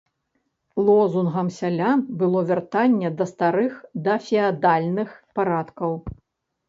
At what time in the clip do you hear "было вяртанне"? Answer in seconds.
2.21-3.09